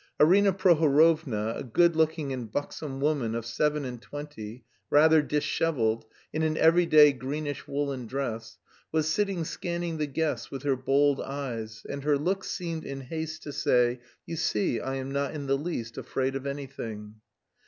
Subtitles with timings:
[0.19, 6.41] Arina Prohorovna, a good looking and buxom woman of seven and twenty, rather dishevelled, in
[6.41, 8.57] an everyday greenish woollen dress,
[8.91, 13.43] was sitting scanning the guests with her bold eyes, and her look seemed in haste
[13.43, 17.17] to say, "You see I am not in the least afraid of anything."